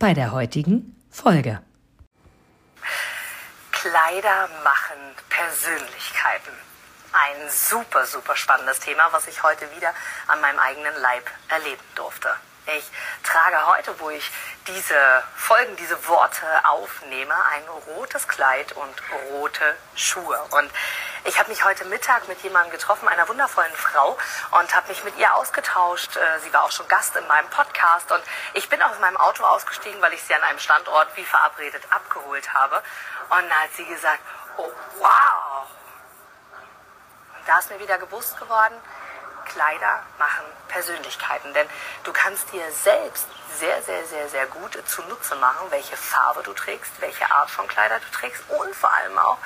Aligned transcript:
bei 0.00 0.14
der 0.14 0.32
heutigen 0.32 0.96
Folge. 1.10 1.62
Kleider 3.70 4.48
machen 4.64 4.98
Persönlichkeiten. 5.28 6.52
Ein 7.12 7.50
super, 7.50 8.06
super 8.06 8.34
spannendes 8.34 8.80
Thema, 8.80 9.08
was 9.10 9.28
ich 9.28 9.42
heute 9.42 9.70
wieder 9.76 9.92
an 10.26 10.40
meinem 10.40 10.58
eigenen 10.58 10.94
Leib 11.02 11.30
erleben 11.48 11.82
durfte. 11.94 12.30
Ich 12.78 12.84
trage 13.24 13.66
heute, 13.66 13.94
wo 14.00 14.08
ich 14.10 14.30
diese 14.66 15.22
Folgen, 15.36 15.76
diese 15.76 16.08
Worte 16.08 16.46
aufnehme, 16.64 17.34
ein 17.34 17.94
rotes 17.94 18.26
Kleid 18.26 18.72
und 18.72 18.94
rote 19.32 19.76
Schuhe. 19.94 20.40
Und 20.50 20.70
ich 21.24 21.38
habe 21.38 21.50
mich 21.50 21.64
heute 21.64 21.84
Mittag 21.84 22.28
mit 22.28 22.40
jemandem 22.42 22.72
getroffen, 22.72 23.08
einer 23.08 23.28
wundervollen 23.28 23.74
Frau, 23.74 24.16
und 24.52 24.74
habe 24.74 24.88
mich 24.88 25.04
mit 25.04 25.16
ihr 25.18 25.34
ausgetauscht. 25.34 26.16
Äh, 26.16 26.40
sie 26.40 26.52
war 26.52 26.64
auch 26.64 26.70
schon 26.70 26.88
Gast 26.88 27.14
in 27.16 27.26
meinem 27.26 27.48
Podcast 27.50 28.10
und 28.10 28.22
ich 28.54 28.68
bin 28.68 28.80
aus 28.82 28.98
meinem 29.00 29.16
Auto 29.16 29.44
ausgestiegen, 29.44 30.00
weil 30.00 30.12
ich 30.14 30.22
sie 30.22 30.34
an 30.34 30.42
einem 30.42 30.58
Standort 30.58 31.08
wie 31.16 31.24
verabredet 31.24 31.82
abgeholt 31.90 32.52
habe. 32.54 32.76
Und 33.30 33.48
da 33.48 33.54
hat 33.54 33.72
sie 33.76 33.84
gesagt, 33.84 34.20
oh 34.56 34.70
wow. 34.98 35.66
Und 37.38 37.48
da 37.48 37.58
ist 37.58 37.70
mir 37.70 37.80
wieder 37.80 37.98
bewusst 37.98 38.38
geworden, 38.38 38.74
Kleider 39.44 40.02
machen 40.18 40.44
Persönlichkeiten. 40.68 41.52
Denn 41.54 41.68
du 42.04 42.12
kannst 42.12 42.52
dir 42.52 42.70
selbst 42.72 43.26
sehr, 43.58 43.82
sehr, 43.82 44.06
sehr, 44.06 44.28
sehr 44.28 44.46
gut 44.46 44.78
zunutze 44.86 45.34
machen, 45.36 45.70
welche 45.70 45.96
Farbe 45.96 46.42
du 46.42 46.52
trägst, 46.52 46.92
welche 47.00 47.30
Art 47.30 47.50
von 47.50 47.66
Kleider 47.68 47.98
du 47.98 48.16
trägst 48.16 48.42
und 48.48 48.74
vor 48.74 48.92
allem 48.92 49.18
auch, 49.18 49.38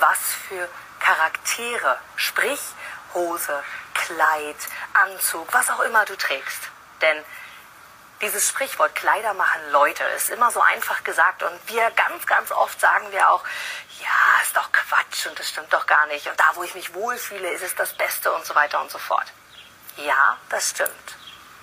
was 0.00 0.18
für 0.48 0.68
Charaktere, 1.04 1.98
sprich 2.16 2.60
Hose, 3.12 3.62
Kleid, 3.92 4.56
Anzug, 4.94 5.52
was 5.52 5.68
auch 5.68 5.80
immer 5.80 6.06
du 6.06 6.16
trägst. 6.16 6.70
Denn 7.02 7.22
dieses 8.22 8.48
Sprichwort 8.48 8.94
Kleider 8.94 9.34
machen 9.34 9.60
Leute 9.70 10.02
ist 10.16 10.30
immer 10.30 10.50
so 10.50 10.62
einfach 10.62 11.04
gesagt 11.04 11.42
und 11.42 11.60
wir 11.66 11.90
ganz, 11.90 12.24
ganz 12.24 12.50
oft 12.52 12.80
sagen 12.80 13.12
wir 13.12 13.28
auch, 13.28 13.44
ja, 14.00 14.42
ist 14.42 14.56
doch 14.56 14.72
Quatsch 14.72 15.26
und 15.26 15.38
das 15.38 15.50
stimmt 15.50 15.70
doch 15.74 15.84
gar 15.84 16.06
nicht 16.06 16.26
und 16.26 16.40
da, 16.40 16.46
wo 16.54 16.62
ich 16.62 16.74
mich 16.74 16.94
wohlfühle, 16.94 17.50
ist 17.50 17.62
es 17.62 17.74
das 17.74 17.92
Beste 17.92 18.32
und 18.32 18.46
so 18.46 18.54
weiter 18.54 18.80
und 18.80 18.90
so 18.90 18.98
fort. 18.98 19.26
Ja, 19.98 20.38
das 20.48 20.70
stimmt. 20.70 21.16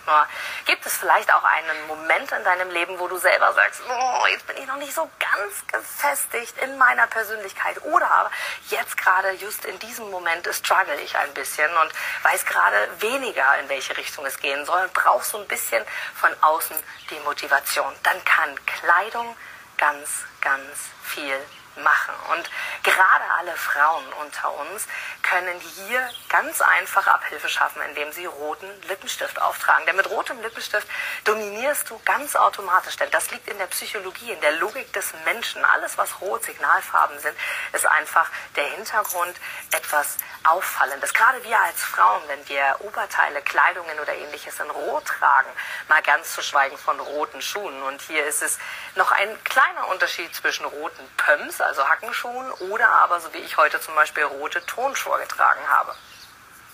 Nur 0.06 0.28
gibt 0.66 0.86
es 0.86 0.98
vielleicht 0.98 1.34
auch 1.34 1.44
einen 1.44 1.88
Moment 1.88 2.32
in 2.32 2.44
deinem 2.44 2.70
Leben, 2.72 3.00
wo 3.00 3.08
du 3.08 3.18
selber 3.18 3.54
sagst, 3.54 3.82
oh, 3.88 4.26
jetzt 4.28 4.48
bin 4.48 4.58
ich 4.58 4.68
noch 4.68 4.78
nicht 4.78 4.94
so 4.94 5.10
ganz 5.20 5.68
gefestigt 5.68 6.58
in 6.60 6.78
meiner 6.78 7.08
Persönlichkeit 7.08 7.82
oder 7.84 8.10
aber 8.10 8.32
jetzt 8.70 8.98
gerade 8.98 9.32
just 9.32 9.66
in 9.66 9.78
diesem 9.80 10.10
Moment 10.10 10.48
struggle 10.54 11.00
ich 11.02 11.16
ein 11.18 11.34
bisschen 11.34 11.70
und 11.78 11.92
weiß 12.24 12.46
gerade 12.46 12.90
weniger, 13.00 13.60
in 13.60 13.70
welche 13.70 13.96
Richtung 13.98 14.26
es 14.26 14.40
gehen 14.40 14.66
soll 14.66 14.82
und 14.82 14.94
brauchst 14.94 15.32
so 15.32 15.40
ein 15.40 15.48
bisschen 15.48 15.84
von 16.16 16.32
außen 16.42 16.76
die 17.10 17.20
Motivation. 17.22 17.94
Dann 18.04 18.24
kann 18.26 18.56
Kleidung 18.66 19.36
ganz, 19.78 20.26
ganz 20.42 20.90
viel 21.04 21.40
machen. 21.78 22.14
Und 22.32 22.50
gerade 22.84 23.24
alle 23.38 23.56
Frauen 23.56 24.04
unter 24.22 24.54
uns 24.54 24.88
können 25.22 25.60
hier 25.60 26.10
ganz 26.30 26.62
einfach 26.62 27.08
Abhilfe 27.08 27.48
schaffen, 27.48 27.82
indem 27.84 28.12
sie 28.12 28.26
roten 28.26 28.68
Lippenstift 28.88 29.42
auftragen. 29.42 29.86
Denn 29.86 29.96
mit 29.96 30.10
rotem 30.10 30.42
Lippenstift 30.42 30.88
dominierst 31.24 31.90
du 31.90 32.00
ganz 32.04 32.36
automatisch. 32.36 32.98
Denn 32.98 33.10
das 33.12 33.32
liegt 33.32 33.48
in 33.48 33.58
der 33.58 33.68
Psychologie, 33.68 34.32
in 34.32 34.42
der 34.42 34.54
Logik 34.54 34.92
des 34.94 35.14
Menschen. 35.26 35.64
Alles, 35.64 35.98
was 35.98 36.20
rot 36.22 36.44
Signalfarben 36.44 37.18
sind, 37.20 37.36
ist 37.74 37.86
einfach 37.86 38.30
der 38.56 38.66
Hintergrund 38.66 39.36
etwas 39.72 40.18
Auffallendes. 40.44 41.14
Gerade 41.14 41.44
wir 41.44 41.60
als 41.60 41.82
Frauen, 41.82 42.22
wenn 42.28 42.50
wir 42.50 42.76
Oberteile, 42.80 43.42
Kleidungen 43.42 44.00
oder 44.00 44.14
ähnliches 44.14 44.60
in 44.60 44.70
Rot 44.70 45.06
tragen, 45.06 45.50
mal 45.88 46.02
ganz 46.02 46.34
zu 46.34 46.42
schweigen 46.42 46.78
von 46.78 47.00
roten 47.00 47.42
Schuhen. 47.42 47.82
Und 47.84 48.02
hier 48.02 48.26
ist 48.26 48.42
es 48.42 48.58
noch 48.96 49.12
ein 49.12 49.44
kleiner 49.44 49.88
Unterschied 49.90 50.31
zwischen 50.34 50.66
roten 50.66 51.08
Pumps, 51.18 51.62
also 51.62 51.88
Hackenschuhen, 51.88 52.52
oder 52.70 52.88
aber, 52.88 53.20
so 53.20 53.34
wie 53.34 53.40
ich 53.40 53.58
heute 53.58 53.80
zum 53.80 53.96
Beispiel, 53.96 54.24
rote 54.24 54.66
Tonschuhe 54.66 55.20
getragen 55.20 55.62
habe. 55.68 55.96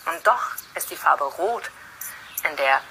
Und 0.06 0.26
doch 0.26 0.52
ist 0.76 0.90
die 0.90 0.96
Farbe 0.96 1.26
Rot 1.26 1.70
in 2.50 2.56
der 2.56 2.82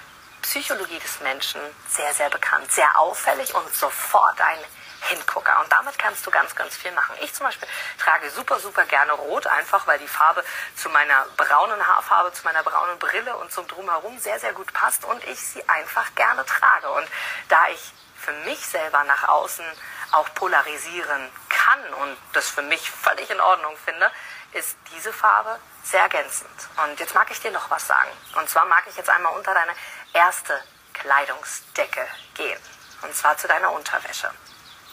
Psychologie 0.41 0.99
des 0.99 1.19
Menschen 1.21 1.59
sehr, 1.89 2.13
sehr 2.13 2.29
bekannt, 2.29 2.71
sehr 2.71 2.97
auffällig 2.99 3.53
und 3.53 3.73
sofort 3.73 4.39
ein 4.39 4.59
Hingucker. 5.01 5.59
Und 5.61 5.71
damit 5.71 5.97
kannst 5.97 6.25
du 6.25 6.31
ganz, 6.31 6.55
ganz 6.55 6.75
viel 6.75 6.91
machen. 6.91 7.15
Ich 7.21 7.33
zum 7.33 7.45
Beispiel 7.45 7.67
trage 7.99 8.29
super, 8.29 8.59
super 8.59 8.85
gerne 8.85 9.13
Rot, 9.13 9.47
einfach 9.47 9.87
weil 9.87 9.99
die 9.99 10.07
Farbe 10.07 10.43
zu 10.75 10.89
meiner 10.89 11.25
braunen 11.37 11.85
Haarfarbe, 11.85 12.33
zu 12.33 12.43
meiner 12.43 12.63
braunen 12.63 12.97
Brille 12.99 13.35
und 13.37 13.51
zum 13.51 13.67
Drumherum 13.67 14.17
sehr, 14.19 14.39
sehr 14.39 14.53
gut 14.53 14.71
passt 14.73 15.05
und 15.05 15.23
ich 15.25 15.39
sie 15.39 15.67
einfach 15.67 16.13
gerne 16.15 16.45
trage. 16.45 16.89
Und 16.91 17.07
da 17.49 17.67
ich 17.73 17.91
für 18.19 18.33
mich 18.49 18.65
selber 18.65 19.03
nach 19.03 19.27
außen 19.27 19.65
auch 20.11 20.33
polarisieren 20.33 21.29
kann 21.49 21.93
und 21.95 22.17
das 22.33 22.49
für 22.49 22.61
mich 22.61 22.89
völlig 22.89 23.29
in 23.29 23.39
Ordnung 23.39 23.75
finde, 23.83 24.09
ist 24.53 24.77
diese 24.95 25.11
Farbe 25.11 25.59
sehr 25.83 26.01
ergänzend. 26.01 26.49
Und 26.83 26.99
jetzt 26.99 27.13
mag 27.13 27.29
ich 27.31 27.39
dir 27.41 27.51
noch 27.51 27.69
was 27.69 27.85
sagen. 27.87 28.09
Und 28.35 28.49
zwar 28.49 28.65
mag 28.65 28.85
ich 28.87 28.95
jetzt 28.95 29.09
einmal 29.09 29.35
unter 29.35 29.53
deine 29.53 29.73
erste 30.13 30.61
Kleidungsdecke 30.93 32.07
gehen. 32.35 32.59
Und 33.01 33.15
zwar 33.15 33.37
zu 33.37 33.47
deiner 33.47 33.71
Unterwäsche. 33.71 34.31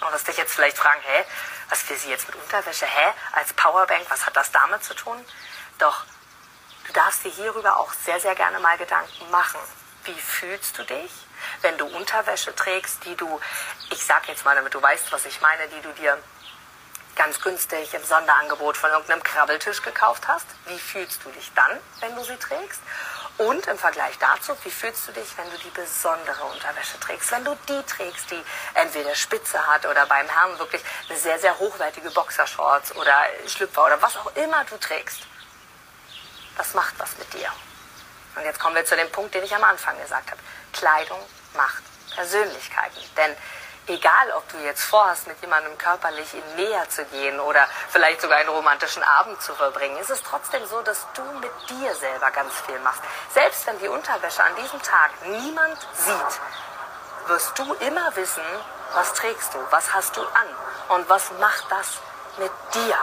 Und 0.01 0.13
dass 0.13 0.25
dich 0.25 0.37
jetzt 0.37 0.55
vielleicht 0.55 0.77
fragen, 0.77 1.01
hä, 1.03 1.25
was 1.71 1.89
will 1.89 1.97
sie 1.97 2.11
jetzt 2.11 2.27
mit 2.27 2.37
Unterwäsche? 2.37 2.87
Hä, 2.87 3.13
als 3.33 3.53
Powerbank, 3.55 4.05
was 4.11 4.27
hat 4.27 4.37
das 4.37 4.51
damit 4.51 4.85
zu 4.85 4.95
tun? 4.95 5.25
Doch 5.79 6.05
du 6.87 6.93
darfst 6.93 7.25
dir 7.25 7.31
hierüber 7.31 7.79
auch 7.79 7.93
sehr, 7.93 8.21
sehr 8.21 8.35
gerne 8.35 8.61
mal 8.61 8.77
Gedanken 8.77 9.31
machen. 9.31 9.61
Wie 10.05 10.21
fühlst 10.21 10.77
du 10.77 10.85
dich, 10.85 11.11
wenn 11.65 11.77
du 11.79 11.87
Unterwäsche 11.87 12.55
trägst, 12.55 13.05
die 13.05 13.17
du, 13.17 13.41
ich 13.91 14.05
sag 14.05 14.29
jetzt 14.29 14.45
mal, 14.45 14.55
damit 14.55 14.75
du 14.75 14.81
weißt, 14.81 15.11
was 15.11 15.25
ich 15.25 15.41
meine, 15.41 15.67
die 15.69 15.81
du 15.81 15.91
dir 15.95 16.17
ganz 17.17 17.41
günstig 17.41 17.95
im 17.95 18.05
Sonderangebot 18.05 18.77
von 18.77 18.91
irgendeinem 18.91 19.23
Krabbeltisch 19.23 19.83
gekauft 19.83 20.29
hast? 20.29 20.47
Wie 20.67 20.79
fühlst 20.79 21.25
du 21.25 21.31
dich 21.31 21.51
dann, 21.55 21.79
wenn 22.01 22.15
du 22.15 22.25
sie 22.25 22.37
trägst? 22.37 22.81
Und 23.37 23.67
im 23.67 23.79
Vergleich 23.79 24.17
dazu, 24.19 24.57
wie 24.63 24.71
fühlst 24.71 25.09
du 25.09 25.13
dich, 25.13 25.37
wenn 25.37 25.51
du 25.51 25.59
die 25.59 25.71
besondere 25.71 26.45
Unterwäsche 26.45 27.01
trägst? 27.01 27.33
Wenn 27.33 27.45
du 27.45 27.57
die 27.69 27.83
trägst, 27.83 28.31
die 28.31 28.45
entweder 28.75 29.15
Spitze 29.15 29.67
hat 29.67 29.87
oder 29.87 30.07
beim 30.07 30.29
Herrn 30.29 30.59
wirklich 30.59 30.83
eine 31.09 31.19
sehr, 31.19 31.39
sehr 31.41 31.59
hochwertige 31.59 32.11
Boxershorts 32.11 32.95
oder 32.95 33.17
Schlüpfer 33.49 33.87
oder 33.87 34.01
was 34.03 34.17
auch 34.17 34.35
immer 34.37 34.65
du 34.65 34.77
trägst. 34.77 35.23
Das 36.57 36.75
macht 36.75 36.95
was 36.99 37.17
mit 37.19 37.33
dir. 37.35 37.49
Und 38.37 38.45
jetzt 38.45 38.61
kommen 38.61 38.77
wir 38.77 38.85
zu 38.85 38.97
dem 38.97 39.11
Punkt, 39.11 39.35
den 39.35 39.43
ich 39.43 39.55
am 39.55 39.65
Anfang 39.65 39.99
gesagt 40.01 40.31
habe. 40.31 40.41
Kleidung 40.73 41.19
macht 41.55 41.83
Persönlichkeiten. 42.15 43.01
Denn 43.17 43.37
egal 43.87 44.33
ob 44.37 44.49
du 44.51 44.59
jetzt 44.59 44.83
vorhast, 44.85 45.27
mit 45.27 45.41
jemandem 45.41 45.77
körperlich 45.79 46.35
in 46.35 46.57
näher 46.57 46.89
zu 46.89 47.05
gehen 47.07 47.39
oder 47.41 47.67
vielleicht 47.91 48.21
sogar 48.21 48.39
einen 48.39 48.49
romantischen 48.49 49.03
Abend 49.03 49.41
zu 49.43 49.55
verbringen, 49.55 49.97
ist 49.99 50.11
es 50.11 50.23
trotzdem 50.23 50.65
so, 50.67 50.81
dass 50.83 51.07
du 51.15 51.23
mit 51.41 51.53
dir 51.69 51.95
selber 51.95 52.31
ganz 52.31 52.53
viel 52.67 52.79
machst. 52.81 53.03
Selbst 53.33 53.67
wenn 53.67 53.79
die 53.79 53.89
Unterwäsche 53.89 54.43
an 54.43 54.55
diesem 54.57 54.81
Tag 54.83 55.11
niemand 55.27 55.79
sieht, 55.95 56.41
wirst 57.29 57.59
du 57.59 57.75
immer 57.75 58.15
wissen, 58.17 58.45
was 58.95 59.13
trägst 59.15 59.55
du, 59.55 59.59
was 59.71 59.93
hast 59.93 60.17
du 60.17 60.21
an 60.21 60.97
und 60.97 61.09
was 61.09 61.31
macht 61.41 61.65
das 61.71 61.99
mit 62.39 62.53
dir. 62.75 62.99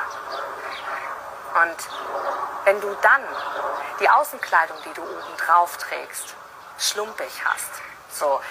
Und 1.62 1.76
wenn 2.64 2.80
du 2.80 2.96
dann 3.02 3.22
die 4.00 4.10
Außenkleidung, 4.10 4.78
die 4.86 4.94
du 4.94 5.02
oben 5.02 5.38
drauf 5.38 5.78
trägst, 5.78 6.36
schlumpig 6.82 7.32
hast, 7.46 7.70
so 8.12 8.42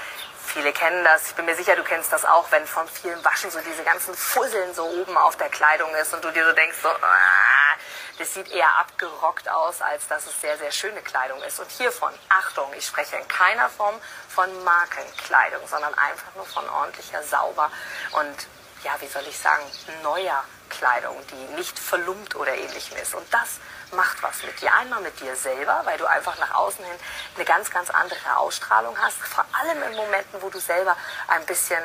Viele 0.52 0.72
kennen 0.72 1.04
das. 1.04 1.28
Ich 1.28 1.34
bin 1.36 1.44
mir 1.44 1.54
sicher, 1.54 1.76
du 1.76 1.84
kennst 1.84 2.12
das 2.12 2.24
auch, 2.24 2.50
wenn 2.50 2.66
von 2.66 2.88
vielen 2.88 3.24
Waschen 3.24 3.52
so 3.52 3.60
diese 3.60 3.84
ganzen 3.84 4.12
Fusseln 4.16 4.74
so 4.74 4.84
oben 4.84 5.16
auf 5.16 5.36
der 5.36 5.48
Kleidung 5.48 5.94
ist 5.94 6.12
und 6.12 6.24
du 6.24 6.32
dir 6.32 6.44
so 6.44 6.52
denkst, 6.52 6.76
so, 6.82 6.88
ah, 6.88 7.76
das 8.18 8.34
sieht 8.34 8.50
eher 8.50 8.76
abgerockt 8.78 9.48
aus, 9.48 9.80
als 9.80 10.08
dass 10.08 10.26
es 10.26 10.40
sehr, 10.40 10.58
sehr 10.58 10.72
schöne 10.72 11.02
Kleidung 11.02 11.40
ist. 11.44 11.60
Und 11.60 11.70
hiervon, 11.70 12.12
Achtung, 12.28 12.68
ich 12.76 12.84
spreche 12.84 13.14
in 13.14 13.28
keiner 13.28 13.68
Form 13.68 13.94
von 14.28 14.64
Markenkleidung, 14.64 15.66
sondern 15.68 15.94
einfach 15.94 16.34
nur 16.34 16.46
von 16.46 16.68
ordentlicher, 16.68 17.22
sauber 17.22 17.70
und, 18.10 18.46
ja, 18.84 18.92
wie 19.00 19.08
soll 19.08 19.26
ich 19.28 19.38
sagen, 19.38 19.62
neuer 20.02 20.44
Kleidung, 20.68 21.16
die 21.30 21.54
nicht 21.56 21.78
verlumpt 21.78 22.34
oder 22.36 22.54
ähnlichem 22.54 22.96
ist. 22.98 23.14
Und 23.14 23.26
das 23.32 23.58
macht 23.92 24.22
was 24.22 24.42
mit 24.42 24.60
dir. 24.60 24.72
Einmal 24.72 25.00
mit 25.00 25.18
dir 25.20 25.34
selber, 25.36 25.82
weil 25.84 25.98
du 25.98 26.06
einfach 26.06 26.38
nach 26.38 26.54
außen 26.54 26.84
hin 26.84 26.94
eine 27.34 27.44
ganz, 27.44 27.70
ganz 27.70 27.90
andere 27.90 28.36
Ausstrahlung 28.36 28.96
hast. 28.98 29.18
Vor 29.18 29.44
allem 29.52 29.82
in 29.82 29.96
Momenten, 29.96 30.40
wo 30.40 30.48
du 30.48 30.60
selber 30.60 30.96
ein 31.28 31.44
bisschen 31.46 31.82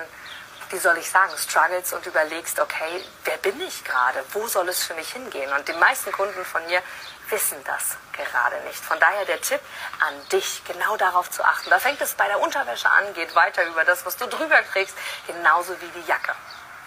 wie 0.69 0.77
soll 0.77 0.97
ich 0.97 1.09
sagen, 1.09 1.31
struggles 1.37 1.93
und 1.93 2.05
überlegst, 2.05 2.59
okay, 2.59 3.03
wer 3.23 3.37
bin 3.37 3.59
ich 3.61 3.83
gerade? 3.83 4.23
Wo 4.33 4.47
soll 4.47 4.67
es 4.69 4.83
für 4.83 4.95
mich 4.95 5.11
hingehen? 5.11 5.51
Und 5.53 5.67
die 5.67 5.73
meisten 5.73 6.11
Kunden 6.11 6.43
von 6.43 6.65
mir 6.65 6.81
wissen 7.29 7.57
das 7.65 7.97
gerade 8.13 8.59
nicht. 8.67 8.83
Von 8.83 8.99
daher 8.99 9.25
der 9.25 9.41
Tipp 9.41 9.61
an 9.99 10.29
dich, 10.29 10.63
genau 10.65 10.97
darauf 10.97 11.29
zu 11.29 11.43
achten. 11.43 11.69
Da 11.69 11.79
fängt 11.79 12.01
es 12.01 12.13
bei 12.15 12.27
der 12.27 12.39
Unterwäsche 12.39 12.89
an, 12.89 13.13
geht 13.13 13.35
weiter 13.35 13.63
über 13.65 13.85
das, 13.85 14.05
was 14.05 14.17
du 14.17 14.27
drüber 14.27 14.61
kriegst, 14.63 14.97
genauso 15.27 15.79
wie 15.81 15.87
die 15.99 16.07
Jacke. 16.07 16.33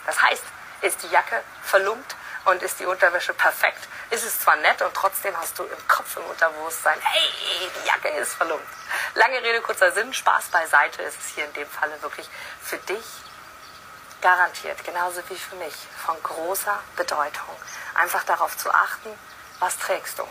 Das 0.09 0.23
heißt, 0.23 0.43
ist 0.81 1.03
die 1.03 1.09
Jacke 1.09 1.43
verlumpt 1.63 2.17
und 2.47 2.63
ist 2.63 2.81
die 2.81 2.87
Unterwäsche 2.87 3.35
perfekt, 3.35 3.87
ist 4.09 4.25
es 4.25 4.41
zwar 4.41 4.57
nett 4.57 4.81
und 4.81 4.95
trotzdem 4.95 5.37
hast 5.37 5.59
du 5.59 5.65
im 5.65 5.87
Kopf, 5.87 6.17
im 6.17 6.25
Unterbewusstsein, 6.25 6.99
hey, 6.99 7.31
die 7.61 7.87
Jacke 7.87 8.09
ist 8.17 8.33
verlumpt. 8.33 8.67
Lange 9.17 9.43
Rede, 9.43 9.61
kurzer 9.61 9.93
Sinn, 9.93 10.15
Spaß 10.15 10.47
beiseite 10.47 11.03
ist 11.03 11.19
es 11.21 11.35
hier 11.35 11.45
in 11.45 11.53
dem 11.53 11.69
Falle 11.69 12.01
wirklich 12.01 12.27
für 12.63 12.79
dich 12.79 13.05
garantiert, 14.23 14.83
genauso 14.83 15.21
wie 15.29 15.37
für 15.37 15.57
mich, 15.57 15.75
von 16.07 16.17
großer 16.23 16.81
Bedeutung. 16.97 17.55
Einfach 17.95 18.25
darauf 18.25 18.57
zu 18.57 18.73
achten, 18.73 19.11
was 19.59 19.77
trägst 19.77 20.19
du? 20.19 20.27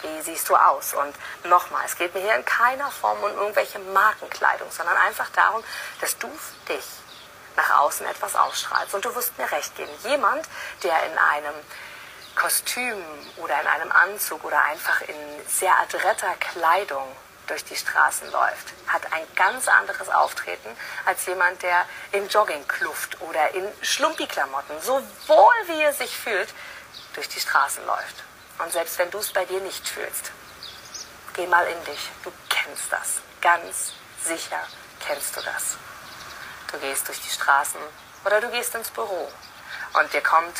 Wie 0.00 0.22
siehst 0.22 0.48
du 0.48 0.56
aus? 0.56 0.94
Und 0.94 1.14
nochmal, 1.44 1.82
es 1.84 1.96
geht 1.96 2.14
mir 2.14 2.22
hier 2.22 2.34
in 2.34 2.46
keiner 2.46 2.90
Form 2.90 3.22
um 3.22 3.32
irgendwelche 3.32 3.78
Markenkleidung, 3.78 4.70
sondern 4.70 4.96
einfach 4.96 5.28
darum, 5.34 5.62
dass 6.00 6.16
du 6.16 6.30
dich 6.70 6.84
nach 7.58 7.80
außen 7.80 8.06
etwas 8.06 8.34
ausstrahlst. 8.34 8.94
Und 8.94 9.04
du 9.04 9.14
wirst 9.14 9.36
mir 9.36 9.50
recht 9.50 9.76
geben. 9.76 9.90
Jemand, 10.04 10.48
der 10.82 10.94
in 11.04 11.18
einem 11.18 11.54
Kostüm 12.34 13.02
oder 13.36 13.60
in 13.60 13.66
einem 13.66 13.92
Anzug 13.92 14.44
oder 14.44 14.62
einfach 14.62 15.02
in 15.02 15.16
sehr 15.46 15.76
adretter 15.80 16.34
Kleidung 16.38 17.04
durch 17.48 17.64
die 17.64 17.76
Straßen 17.76 18.30
läuft, 18.30 18.72
hat 18.86 19.12
ein 19.12 19.26
ganz 19.34 19.66
anderes 19.66 20.08
Auftreten 20.08 20.68
als 21.04 21.26
jemand, 21.26 21.62
der 21.62 21.84
in 22.12 22.28
Joggingkluft 22.28 23.20
oder 23.22 23.54
in 23.54 23.66
Schlumpi-Klamotten, 23.82 24.80
so 24.80 25.02
wohl 25.26 25.58
wie 25.66 25.82
er 25.82 25.92
sich 25.92 26.16
fühlt, 26.16 26.54
durch 27.14 27.28
die 27.28 27.40
Straßen 27.40 27.84
läuft. 27.86 28.22
Und 28.58 28.70
selbst 28.72 28.98
wenn 28.98 29.10
du 29.10 29.18
es 29.18 29.32
bei 29.32 29.44
dir 29.44 29.60
nicht 29.60 29.88
fühlst, 29.88 30.30
geh 31.34 31.46
mal 31.46 31.66
in 31.66 31.84
dich. 31.84 32.10
Du 32.22 32.32
kennst 32.48 32.92
das. 32.92 33.20
Ganz 33.40 33.92
sicher 34.22 34.60
kennst 35.00 35.36
du 35.36 35.40
das. 35.40 35.76
Du 36.70 36.78
gehst 36.78 37.08
durch 37.08 37.20
die 37.20 37.30
Straßen 37.30 37.80
oder 38.24 38.40
du 38.40 38.50
gehst 38.50 38.74
ins 38.74 38.90
Büro 38.90 39.30
und 39.94 40.12
dir 40.12 40.20
kommt 40.20 40.56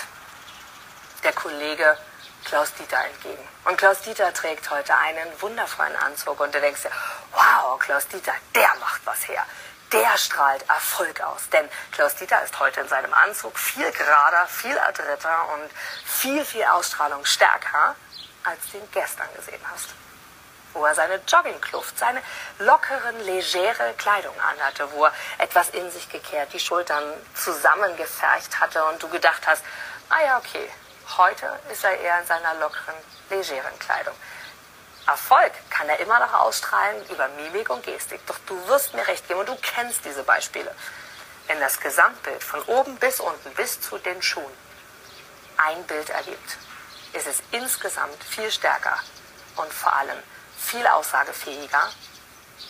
der 1.23 1.33
Kollege 1.33 1.99
Klaus 2.45 2.73
Dieter 2.75 3.05
entgegen. 3.05 3.47
Und 3.65 3.77
Klaus 3.77 4.01
Dieter 4.01 4.33
trägt 4.33 4.71
heute 4.71 4.95
einen 4.95 5.29
wundervollen 5.43 5.97
Anzug 5.97 6.41
und 6.41 6.55
du 6.55 6.61
denkst 6.61 6.83
dir, 6.83 6.91
wow, 7.33 7.79
Klaus 7.79 8.09
Dieter, 8.09 8.33
der 8.55 8.75
macht 8.81 9.03
was 9.05 9.29
her. 9.29 9.45
Der 9.93 10.17
strahlt 10.17 10.67
Erfolg 10.69 11.21
aus. 11.21 11.49
Denn 11.51 11.69
Klaus 11.93 12.15
Dieter 12.15 12.43
ist 12.43 12.59
heute 12.59 12.81
in 12.81 12.89
seinem 12.89 13.13
Anzug 13.13 13.59
viel 13.59 13.91
gerader, 13.93 14.47
viel 14.47 14.79
adretter 14.79 15.49
und 15.55 15.71
viel, 16.05 16.43
viel 16.45 16.65
Ausstrahlung 16.65 17.25
stärker, 17.27 17.97
als 18.45 18.59
du 18.71 18.79
ihn 18.79 18.89
gestern 18.93 19.29
gesehen 19.35 19.61
hast. 19.71 19.89
Wo 20.79 20.87
er 20.87 20.95
seine 20.95 21.21
Joggingkluft, 21.27 21.99
seine 21.99 22.23
lockeren, 22.61 23.19
legere 23.25 23.95
Kleidung 23.95 24.35
anhatte, 24.41 24.89
wo 24.93 25.07
er 25.07 25.13
etwas 25.39 25.71
in 25.71 25.91
sich 25.91 26.09
gekehrt, 26.09 26.53
die 26.53 26.61
Schultern 26.61 27.03
zusammengefercht 27.35 28.61
hatte 28.61 28.85
und 28.85 29.03
du 29.03 29.09
gedacht 29.09 29.45
hast, 29.45 29.65
ah 30.09 30.23
ja, 30.25 30.39
okay, 30.39 30.71
heute 31.17 31.59
ist 31.73 31.83
er 31.83 31.99
eher 31.99 32.21
in 32.21 32.27
seiner 32.27 32.55
lockeren, 32.55 32.95
legeren 33.29 33.77
Kleidung. 33.81 34.15
Erfolg 35.09 35.53
kann 35.69 35.89
er 35.89 35.99
immer 35.99 36.21
noch 36.21 36.33
ausstrahlen 36.33 37.05
über 37.09 37.27
Mimik 37.29 37.71
und 37.71 37.83
Gestik. 37.83 38.25
Doch 38.29 38.39
du 38.47 38.69
wirst 38.69 38.95
mir 38.95 39.07
recht 39.09 39.27
geben 39.27 39.41
und 39.41 39.49
du 39.49 39.57
kennst 39.57 40.05
diese 40.05 40.23
Beispiele. 40.23 40.73
Wenn 41.49 41.59
das 41.59 41.81
Gesamtbild 41.81 42.45
von 42.45 42.63
oben 42.65 42.95
bis 42.99 43.19
unten 43.19 43.51
bis 43.55 43.81
zu 43.81 43.99
den 43.99 44.23
Schuhen 44.23 44.53
ein 45.57 45.83
Bild 45.89 46.11
ergibt, 46.11 46.57
ist 47.15 47.27
es 47.27 47.43
insgesamt 47.51 48.23
viel 48.23 48.53
stärker 48.53 48.97
und 49.57 49.73
vor 49.73 49.93
allem 49.93 50.19
viel 50.59 50.87
aussagefähiger, 50.87 51.91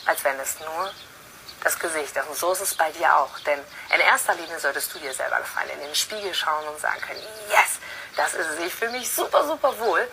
als 0.07 0.23
wenn 0.25 0.39
es 0.41 0.61
nur 0.61 0.93
das 1.63 1.79
Gesicht 1.79 2.17
ist. 2.17 2.29
Und 2.29 2.37
so 2.37 2.53
ist 2.53 2.61
es 2.61 2.75
bei 2.75 2.91
dir 2.93 3.17
auch. 3.17 3.39
Denn 3.41 3.59
in 3.95 4.01
erster 4.01 4.35
Linie 4.35 4.59
solltest 4.61 4.95
du 4.95 4.99
dir 4.99 5.13
selber 5.13 5.39
gefallen, 5.39 5.71
in 5.71 5.81
den 5.81 5.95
Spiegel 5.95 6.33
schauen 6.35 6.67
und 6.69 6.81
sagen 6.81 7.01
können, 7.01 7.21
yes, 7.49 7.79
das 8.17 8.35
ist 8.35 8.47
es, 8.47 8.59
ich 8.61 8.75
fühle 8.75 8.93
mich 8.93 9.11
super, 9.11 9.47
super 9.47 9.77
wohl. 9.79 10.09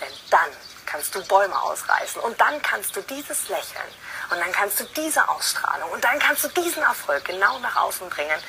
Denn 0.00 0.12
dann 0.30 0.50
kannst 0.86 1.14
du 1.14 1.24
Bäume 1.24 1.60
ausreißen 1.60 2.20
und 2.22 2.40
dann 2.40 2.60
kannst 2.62 2.94
du 2.94 3.00
dieses 3.02 3.48
Lächeln 3.48 3.88
und 4.30 4.38
dann 4.38 4.52
kannst 4.52 4.78
du 4.80 4.84
diese 4.96 5.26
Ausstrahlung 5.28 5.90
und 5.90 6.04
dann 6.04 6.18
kannst 6.18 6.44
du 6.44 6.48
diesen 6.48 6.82
Erfolg 6.82 7.24
genau 7.24 7.58
nach 7.58 7.76
außen 7.76 8.08
bringen, 8.10 8.40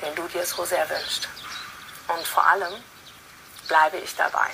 den 0.00 0.14
du 0.14 0.26
dir 0.28 0.44
so 0.44 0.64
sehr 0.64 0.88
wünschst. 0.88 1.28
Und 2.08 2.26
vor 2.26 2.44
allem 2.46 2.72
bleibe 3.68 3.98
ich 3.98 4.16
dabei, 4.16 4.48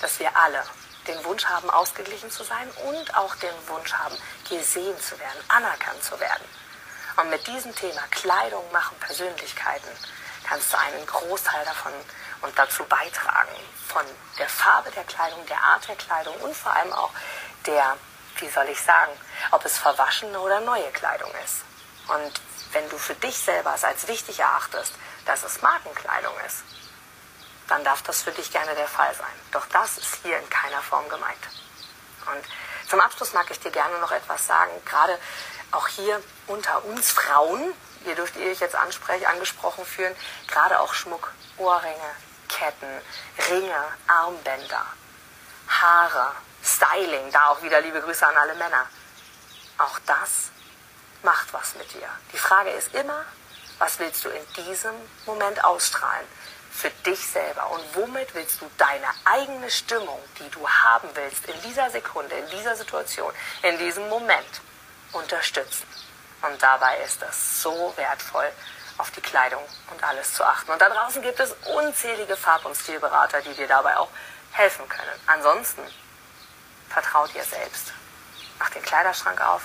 dass 0.00 0.18
wir 0.18 0.34
alle 0.36 0.64
den 1.06 1.24
Wunsch 1.24 1.44
haben, 1.44 1.70
ausgeglichen 1.70 2.30
zu 2.30 2.42
sein 2.44 2.70
und 2.86 3.16
auch 3.16 3.34
den 3.36 3.54
Wunsch 3.68 3.92
haben, 3.92 4.16
gesehen 4.48 4.98
zu 5.00 5.18
werden, 5.18 5.40
anerkannt 5.48 6.02
zu 6.02 6.18
werden. 6.20 6.44
Und 7.16 7.30
mit 7.30 7.46
diesem 7.46 7.74
Thema 7.74 8.02
Kleidung 8.10 8.64
machen 8.72 8.96
Persönlichkeiten 8.98 9.88
kannst 10.44 10.72
du 10.72 10.78
einen 10.78 11.06
Großteil 11.06 11.64
davon 11.64 11.92
und 12.42 12.58
dazu 12.58 12.84
beitragen, 12.84 13.54
von 13.88 14.04
der 14.38 14.48
Farbe 14.48 14.90
der 14.90 15.04
Kleidung, 15.04 15.44
der 15.46 15.62
Art 15.62 15.86
der 15.88 15.96
Kleidung 15.96 16.34
und 16.36 16.56
vor 16.56 16.72
allem 16.72 16.92
auch 16.92 17.10
der, 17.66 17.96
wie 18.38 18.48
soll 18.48 18.68
ich 18.68 18.80
sagen, 18.80 19.12
ob 19.52 19.64
es 19.64 19.78
verwaschene 19.78 20.38
oder 20.40 20.60
neue 20.60 20.90
Kleidung 20.92 21.30
ist. 21.44 21.62
Und 22.08 22.40
wenn 22.72 22.88
du 22.90 22.98
für 22.98 23.14
dich 23.14 23.38
selber 23.38 23.72
es 23.74 23.84
als 23.84 24.08
wichtig 24.08 24.40
erachtest, 24.40 24.92
dass 25.24 25.44
es 25.44 25.62
Markenkleidung 25.62 26.34
ist, 26.46 26.64
dann 27.68 27.84
darf 27.84 28.02
das 28.02 28.22
für 28.22 28.32
dich 28.32 28.50
gerne 28.50 28.74
der 28.74 28.88
Fall 28.88 29.14
sein. 29.14 29.26
Doch 29.52 29.66
das 29.72 29.98
ist 29.98 30.18
hier 30.22 30.38
in 30.38 30.50
keiner 30.50 30.82
Form 30.82 31.08
gemeint. 31.08 31.38
Und 32.26 32.44
zum 32.88 33.00
Abschluss 33.00 33.32
mag 33.32 33.50
ich 33.50 33.60
dir 33.60 33.70
gerne 33.70 33.98
noch 33.98 34.12
etwas 34.12 34.46
sagen, 34.46 34.70
gerade 34.84 35.18
auch 35.70 35.88
hier 35.88 36.22
unter 36.46 36.84
uns 36.84 37.10
Frauen, 37.10 37.74
ihr 38.04 38.14
dürft 38.14 38.36
ihr 38.36 38.50
euch 38.50 38.60
jetzt 38.60 38.76
angesprochen 38.76 39.84
fühlen, 39.84 40.14
gerade 40.46 40.78
auch 40.80 40.94
Schmuck, 40.94 41.32
Ohrringe, 41.56 42.14
Ketten, 42.48 43.00
Ringe, 43.50 43.84
Armbänder, 44.06 44.86
Haare, 45.68 46.32
Styling, 46.62 47.30
da 47.32 47.48
auch 47.48 47.62
wieder 47.62 47.80
liebe 47.80 48.00
Grüße 48.00 48.26
an 48.26 48.36
alle 48.36 48.54
Männer. 48.54 48.86
Auch 49.78 49.98
das 50.06 50.50
macht 51.22 51.52
was 51.52 51.74
mit 51.74 51.92
dir. 51.92 52.08
Die 52.32 52.38
Frage 52.38 52.70
ist 52.70 52.94
immer, 52.94 53.24
was 53.78 53.98
willst 53.98 54.24
du 54.24 54.28
in 54.28 54.52
diesem 54.64 54.94
Moment 55.26 55.64
ausstrahlen? 55.64 56.26
Für 56.84 56.90
dich 57.10 57.26
selber. 57.26 57.70
Und 57.70 57.82
womit 57.94 58.34
willst 58.34 58.60
du 58.60 58.70
deine 58.76 59.06
eigene 59.24 59.70
Stimmung, 59.70 60.20
die 60.38 60.50
du 60.50 60.68
haben 60.68 61.08
willst, 61.14 61.46
in 61.46 61.62
dieser 61.62 61.88
Sekunde, 61.88 62.34
in 62.34 62.50
dieser 62.50 62.76
Situation, 62.76 63.32
in 63.62 63.78
diesem 63.78 64.06
Moment 64.10 64.60
unterstützen? 65.12 65.86
Und 66.42 66.62
dabei 66.62 66.98
ist 66.98 67.22
das 67.22 67.62
so 67.62 67.94
wertvoll, 67.96 68.52
auf 68.98 69.10
die 69.12 69.22
Kleidung 69.22 69.62
und 69.90 70.04
alles 70.04 70.34
zu 70.34 70.44
achten. 70.44 70.72
Und 70.72 70.78
da 70.78 70.90
draußen 70.90 71.22
gibt 71.22 71.40
es 71.40 71.56
unzählige 71.74 72.36
Farb- 72.36 72.66
und 72.66 72.76
Stilberater, 72.76 73.40
die 73.40 73.54
dir 73.54 73.66
dabei 73.66 73.96
auch 73.96 74.10
helfen 74.52 74.86
können. 74.86 75.18
Ansonsten 75.26 75.80
vertrau 76.90 77.26
dir 77.28 77.44
selbst. 77.44 77.94
Mach 78.58 78.68
den 78.68 78.82
Kleiderschrank 78.82 79.40
auf 79.40 79.62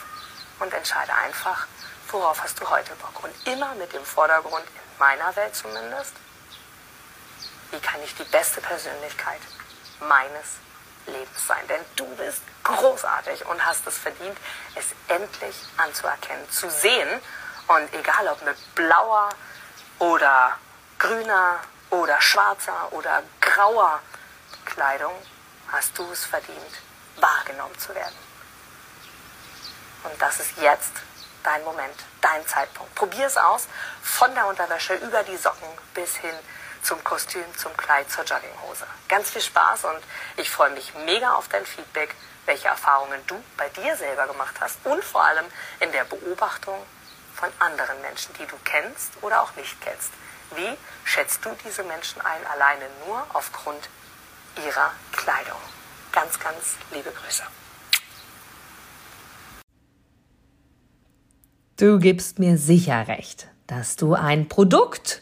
und 0.60 0.74
entscheide 0.74 1.14
einfach, 1.16 1.68
worauf 2.12 2.42
hast 2.42 2.62
du 2.62 2.70
heute 2.70 2.96
Bock. 2.96 3.26
Und 3.26 3.46
immer 3.46 3.76
mit 3.76 3.92
dem 3.92 4.06
Vordergrund, 4.06 4.64
in 4.64 5.00
meiner 5.00 5.36
Welt 5.36 5.54
zumindest, 5.54 6.14
wie 7.72 7.80
kann 7.80 8.02
ich 8.04 8.16
die 8.16 8.24
beste 8.24 8.62
Persönlichkeit 8.62 9.42
meines 10.00 10.58
Lebens 11.06 11.48
sein. 11.48 11.68
Denn 11.68 11.82
du 11.96 12.06
bist 12.16 12.42
großartig 12.64 13.46
und 13.46 13.66
hast 13.66 13.86
es 13.88 13.98
verdient, 13.98 14.38
es 14.76 14.86
endlich 15.08 15.56
anzuerkennen, 15.78 16.50
zu 16.50 16.70
sehen 16.70 17.10
und 17.68 17.94
egal 17.94 18.28
ob 18.28 18.42
mit 18.44 18.76
blauer 18.76 19.30
oder 20.00 20.58
grüner 20.98 21.60
oder 21.90 22.22
schwarzer 22.22 22.92
oder 22.92 23.24
grauer 23.42 24.00
Kleidung, 24.66 25.14
hast 25.72 25.98
du 25.98 26.12
es 26.12 26.26
verdient, 26.26 26.82
wahrgenommen 27.18 27.78
zu 27.78 27.94
werden. 27.94 28.16
Und 30.04 30.22
das 30.22 30.40
ist 30.40 30.58
jetzt 30.62 30.94
dein 31.44 31.64
Moment, 31.64 31.96
dein 32.22 32.46
Zeitpunkt. 32.48 32.94
Probier 32.96 33.28
es 33.28 33.38
aus, 33.38 33.68
von 34.02 34.34
der 34.34 34.46
Unterwäsche 34.48 34.96
über 34.96 35.24
die 35.24 35.38
Socken 35.38 35.68
bis 35.94 36.16
hin 36.18 36.36
zum 36.84 37.04
Kostüm, 37.04 37.44
zum 37.58 37.76
Kleid, 37.76 38.10
zur 38.12 38.24
Jogginghose. 38.24 38.86
Ganz 39.08 39.30
viel 39.30 39.42
Spaß 39.42 39.86
und 39.86 40.00
ich 40.38 40.50
freue 40.50 40.72
mich 40.72 40.94
mega 41.06 41.34
auf 41.34 41.48
dein 41.48 41.66
Feedback, 41.66 42.16
welche 42.46 42.68
Erfahrungen 42.68 43.20
du 43.28 43.36
bei 43.58 43.70
dir 43.70 43.96
selber 43.96 44.28
gemacht 44.28 44.56
hast 44.60 44.78
und 44.86 45.04
vor 45.04 45.24
allem 45.24 45.46
in 45.80 45.92
der 45.92 46.06
Beobachtung 46.06 46.78
von 47.36 47.50
anderen 47.60 48.02
Menschen, 48.02 48.34
die 48.40 48.46
du 48.46 48.56
kennst 48.64 49.12
oder 49.22 49.42
auch 49.42 49.56
nicht 49.56 49.80
kennst. 49.82 50.12
Wie 50.56 50.78
schätzt 51.04 51.46
du 51.46 51.50
diese 51.64 51.84
Menschen 51.84 52.22
ein, 52.22 52.46
alleine 52.48 52.86
nur 53.06 53.26
aufgrund 53.34 53.90
ihrer 54.66 54.92
Kleidung? 55.12 55.60
Ganz, 56.12 56.40
ganz 56.40 56.76
liebe 56.92 57.12
Grüße. 57.12 57.44
Du 61.78 62.00
gibst 62.00 62.40
mir 62.40 62.58
sicher 62.58 63.08
recht. 63.08 63.48
dass 63.70 63.96
du 63.96 64.16
ein 64.16 64.50
Produkt 64.50 65.22